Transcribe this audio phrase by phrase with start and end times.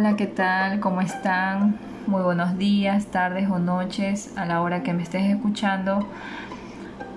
[0.00, 0.80] Hola, ¿qué tal?
[0.80, 1.76] ¿Cómo están?
[2.06, 6.08] Muy buenos días, tardes o noches a la hora que me estés escuchando.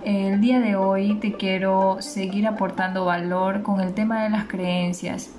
[0.04, 5.30] El día de hoy te quiero seguir aportando valor con el tema de las creencias.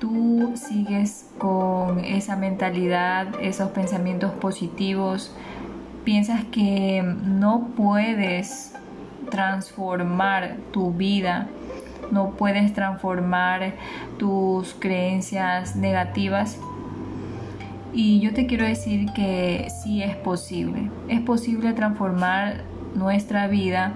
[0.00, 5.32] Tú sigues con esa mentalidad, esos pensamientos positivos,
[6.02, 8.74] piensas que no puedes
[9.30, 11.46] transformar tu vida
[12.10, 13.74] no puedes transformar
[14.18, 16.58] tus creencias negativas.
[17.92, 20.90] Y yo te quiero decir que sí es posible.
[21.08, 22.62] Es posible transformar
[22.94, 23.94] nuestra vida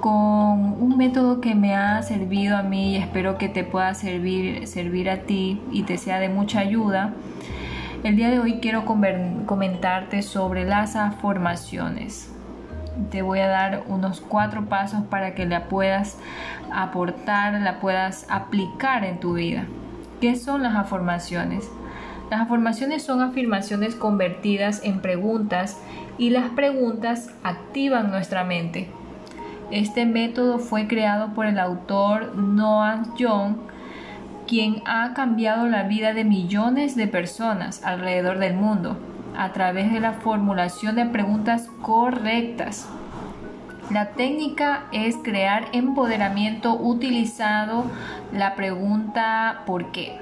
[0.00, 4.66] con un método que me ha servido a mí y espero que te pueda servir,
[4.66, 7.14] servir a ti y te sea de mucha ayuda.
[8.02, 12.32] El día de hoy quiero comentarte sobre las afirmaciones
[13.10, 16.18] te voy a dar unos cuatro pasos para que la puedas
[16.72, 19.64] aportar, la puedas aplicar en tu vida.
[20.20, 21.68] ¿Qué son las afirmaciones?
[22.30, 25.78] Las afirmaciones son afirmaciones convertidas en preguntas
[26.18, 28.88] y las preguntas activan nuestra mente.
[29.70, 33.56] Este método fue creado por el autor Noah Young,
[34.46, 38.98] quien ha cambiado la vida de millones de personas alrededor del mundo
[39.36, 42.88] a través de la formulación de preguntas correctas.
[43.90, 47.90] La técnica es crear empoderamiento utilizando
[48.32, 50.18] la pregunta ¿por qué?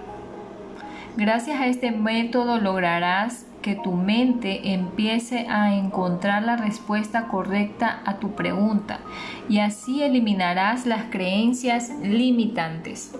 [1.16, 8.14] Gracias a este método lograrás que tu mente empiece a encontrar la respuesta correcta a
[8.14, 9.00] tu pregunta
[9.48, 13.12] y así eliminarás las creencias limitantes.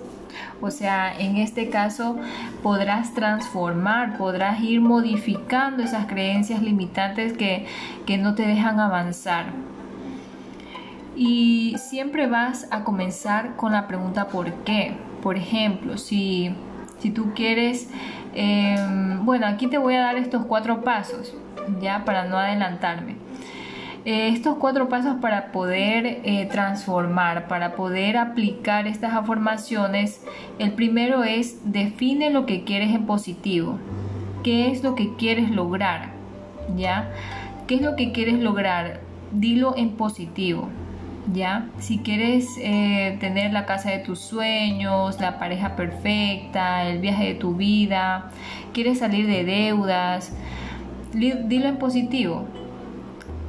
[0.61, 2.17] O sea, en este caso
[2.61, 7.65] podrás transformar, podrás ir modificando esas creencias limitantes que,
[8.19, 9.45] no te dejan avanzar.
[11.15, 14.97] Y siempre vas a comenzar con la pregunta ¿por qué?
[15.23, 16.53] Por ejemplo, si,
[17.15, 17.89] tú quieres,
[18.33, 21.33] em, bueno, aquí te voy a dar estos cuatro pasos,
[21.79, 23.20] ya para no adelantarme.
[24.03, 30.23] Eh, estos cuatro pasos para poder eh, transformar, para poder aplicar estas afirmaciones,
[30.57, 33.77] el primero es define lo que quieres en positivo.
[34.43, 36.13] ¿Qué es lo que quieres lograr?
[36.75, 37.11] ¿Ya?
[37.67, 39.01] ¿Qué es lo que quieres lograr?
[39.31, 40.67] Dilo en positivo.
[41.31, 41.67] ¿Ya?
[41.77, 47.35] Si quieres eh, tener la casa de tus sueños, la pareja perfecta, el viaje de
[47.35, 48.31] tu vida,
[48.73, 50.35] quieres salir de deudas,
[51.13, 52.47] dilo en positivo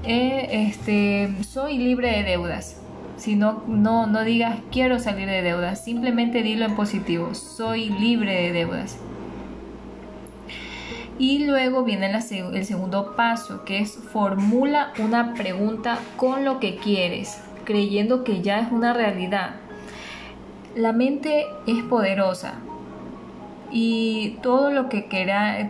[0.04, 2.78] eh, este, soy libre de deudas.
[3.16, 8.32] Si no, no, no digas quiero salir de deudas, simplemente dilo en positivo, soy libre
[8.32, 8.98] de deudas.
[11.18, 17.40] Y luego viene el segundo paso, que es formula una pregunta con lo que quieres,
[17.64, 19.56] creyendo que ya es una realidad.
[20.74, 22.54] La mente es poderosa,
[23.72, 25.08] y todo lo que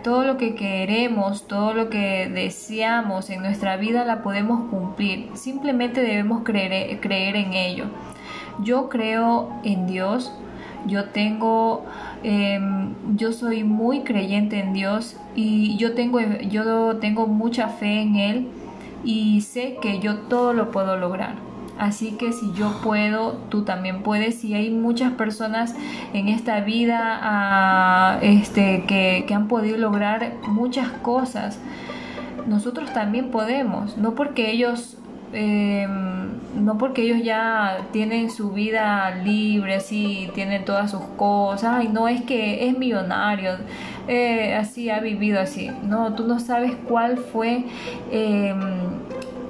[0.02, 5.30] todo lo que queremos, todo lo que deseamos en nuestra vida la podemos cumplir.
[5.34, 7.84] Simplemente debemos creer, creer en ello.
[8.62, 10.34] Yo creo en Dios.
[10.84, 11.84] Yo tengo,
[12.24, 16.18] em, yo soy muy creyente en Dios y yo tengo,
[16.50, 18.48] yo tengo mucha fe en Él
[19.04, 21.51] y sé que yo todo lo puedo lograr.
[21.82, 24.44] Así que si yo puedo, tú también puedes.
[24.44, 25.74] Y hay muchas personas
[26.12, 31.58] en esta vida ah, este, que, han podido lograr muchas cosas.
[32.46, 34.96] Nosotros también podemos, no porque ellos
[35.32, 41.88] em, no porque ellos ya tienen su vida libre, así, tienen todas sus cosas, y
[41.88, 43.56] no es que es millonario,
[44.06, 45.70] eh, así ha vivido así.
[45.82, 47.64] No, tú no sabes cuál fue
[48.12, 48.60] em,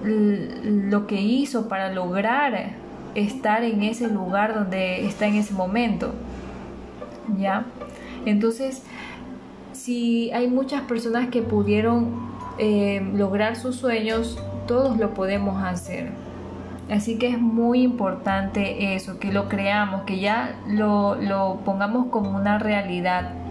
[0.04, 2.72] lo que hizo para lograr
[3.14, 6.12] estar en ese lugar donde está en ese momento.
[7.38, 7.66] ¿Ya?
[8.24, 8.82] Entonces,
[9.72, 16.10] si hay muchas personas que pudieron eh, lograr sus sueños, todos lo podemos hacer.
[16.91, 22.36] Así que es muy importante eso, que lo creamos, que ya lo, lo pongamos como
[22.36, 23.41] una realidad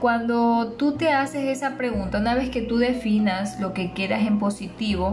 [0.00, 4.38] cuando tú te haces esa pregunta, una vez que tú definas lo que quieras en
[4.38, 5.12] positivo,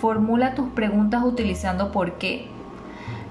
[0.00, 2.46] formula tus preguntas utilizando por qué.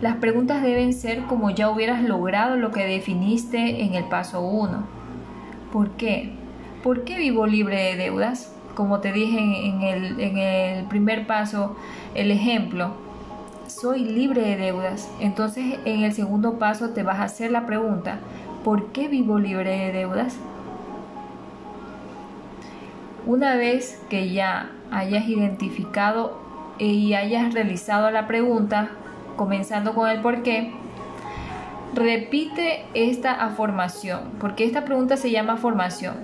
[0.01, 4.83] Las preguntas deben ser como ya hubieras logrado lo que definiste en el paso 1.
[5.71, 6.31] ¿Por qué?
[6.83, 8.53] ¿Por qué vivo libre de deudas?
[8.75, 11.75] Como te dije en el, en el primer paso,
[12.13, 12.91] el ejemplo,
[13.65, 15.09] soy libre de deudas.
[15.19, 18.19] Entonces en el segundo paso te vas a hacer la pregunta,
[18.63, 20.37] ¿por qué vivo libre de deudas?
[23.25, 26.39] Una vez que ya hayas identificado
[26.77, 28.89] y hayas realizado la pregunta,
[29.35, 30.73] comenzando con el por qué,
[31.93, 36.15] Repite esta afirmación, porque esta pregunta se llama formación.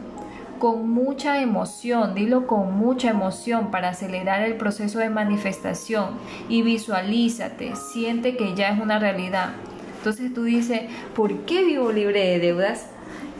[0.57, 6.15] Con mucha emoción, dilo con mucha emoción para acelerar el proceso de manifestación
[6.49, 9.51] y visualízate, siente que ya es una realidad.
[9.99, 10.81] Entonces tú dices,
[11.15, 12.89] ¿por qué vivo libre de deudas?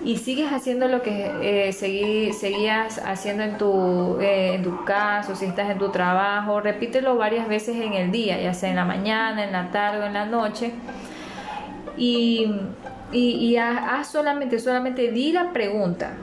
[0.04, 5.46] Y sigues haciendo lo que eh, seguías haciendo en tu, eh, en tu caso, si
[5.46, 9.44] estás en tu trabajo, repítelo varias veces en el día, ya sea en la mañana,
[9.44, 10.72] en la tarde o en la noche
[12.00, 12.48] y,
[13.12, 16.13] y, haz solamente, solamente di la pregunta.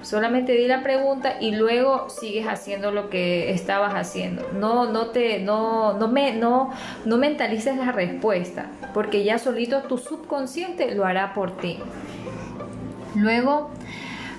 [0.00, 4.48] Solamente di la pregunta y luego sigues haciendo lo que estabas haciendo.
[4.54, 6.70] No, no te, no, no me, no,
[7.04, 11.80] no mentalices la respuesta, porque ya solito tu subconsciente lo hará por ti.
[13.14, 13.70] Luego,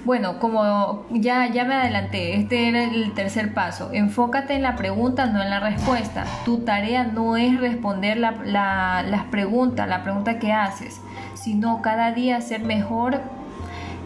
[0.05, 3.91] bueno, como ya, ya me adelanté, este era el tercer paso.
[3.91, 6.25] Enfócate en la pregunta, no en la respuesta.
[6.45, 11.01] Tu tarea no es responder la, las preguntas, la pregunta que haces,
[11.33, 13.21] sino cada día hacer mejor,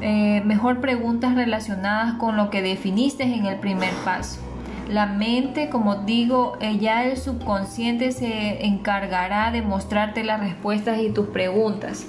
[0.02, 4.42] eh, mejor preguntas relacionadas con lo que definiste en el primer paso.
[4.90, 11.10] La mente, como digo, eh, ya el subconsciente se encargará de mostrarte las respuestas y
[11.10, 12.06] tus preguntas.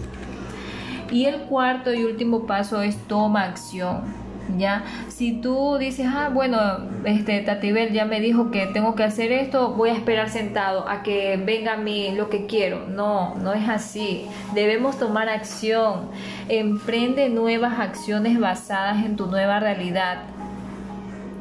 [1.11, 4.25] Y el cuarto y último paso es toma acción.
[4.59, 4.85] ¿Ya?
[5.09, 6.59] Si tú dices, ah, bueno,
[7.05, 11.03] este Tatibel ya me dijo que tengo que hacer esto, voy a esperar sentado a
[11.03, 12.87] que venga a mí lo que quiero.
[12.87, 14.27] No, no es así.
[14.55, 16.11] Debemos tomar acción.
[16.49, 20.19] Emprende nuevas acciones basadas en tu nueva realidad.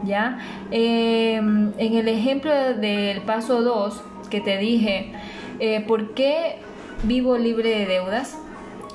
[0.05, 0.39] ¿Ya?
[0.71, 5.13] Em, en el ejemplo del paso 2 que te dije,
[5.59, 6.57] eh, ¿por qué
[7.03, 8.37] vivo libre de deudas?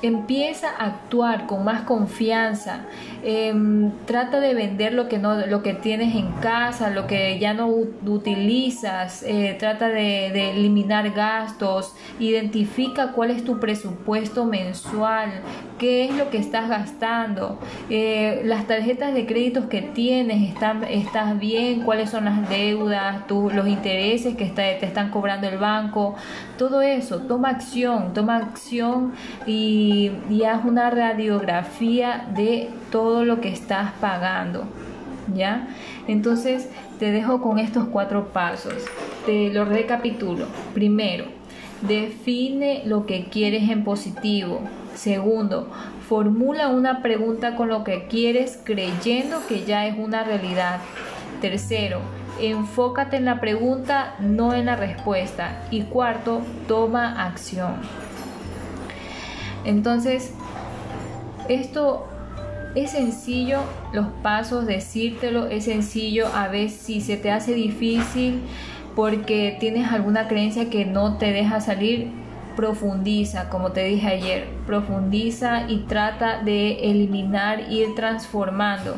[0.01, 2.85] Empieza a actuar con más confianza,
[3.23, 7.53] em, trata de vender lo que, no, lo que tienes en casa, lo que ya
[7.53, 15.31] no utilizas, eh, trata de, eliminar gastos, identifica cuál es tu presupuesto mensual,
[15.77, 17.59] qué es lo que estás gastando,
[17.89, 23.67] eh, las tarjetas de créditos que tienes, están, estás bien, cuáles son las deudas, los
[23.67, 26.15] intereses que te están cobrando el banco,
[26.57, 29.13] todo eso, toma acción, toma acción
[29.47, 29.88] y,
[30.29, 34.65] y haz una radiografía de todo lo que estás pagando.
[35.33, 35.67] ¿Ya?
[36.07, 38.85] Entonces te dejo con estos cuatro pasos.
[39.25, 40.47] Te lo recapitulo.
[40.73, 41.25] Primero,
[41.81, 44.61] define lo que quieres en positivo.
[44.95, 45.69] Segundo,
[46.07, 50.79] formula una pregunta con lo que quieres creyendo que ya es una realidad.
[51.41, 52.01] Tercero,
[52.41, 55.61] enfócate en la pregunta, no en la respuesta.
[55.71, 57.75] Y cuarto, toma acción.
[59.65, 60.33] Entonces,
[61.47, 62.07] esto
[62.75, 63.59] es sencillo,
[63.93, 68.41] los pasos, decírtelo, es sencillo, a veces si se te hace difícil
[68.95, 72.11] porque tienes alguna creencia que no te deja salir,
[72.55, 78.95] profundiza, como te dije ayer, profundiza y trata de eliminar, ir transformando.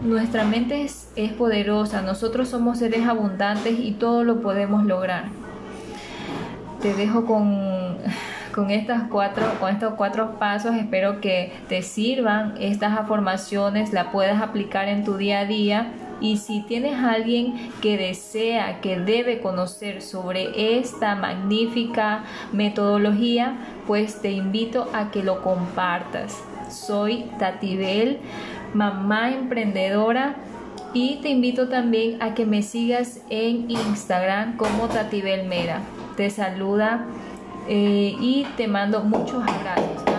[0.00, 5.26] Nuestra mente es poderosa, nosotros somos seres abundantes y todo lo podemos lograr.
[6.80, 7.79] Te dejo con
[8.52, 14.42] con estas cuatro, con estos cuatro pasos espero que te sirvan estas afirmaciones, la puedas
[14.42, 15.92] aplicar en tu día a día.
[16.20, 23.54] Y si tienes alguien que desea, que debe conocer sobre esta magnífica metodología,
[23.86, 26.36] pues te invito a que lo compartas.
[26.68, 28.18] Soy Tatibel,
[28.74, 30.36] mamá emprendedora
[30.92, 35.80] y te invito también a que me sigas en Instagram como Tatibel Mera.
[36.16, 37.06] Te saluda
[37.64, 40.09] eh, y te mando muchos abrazos.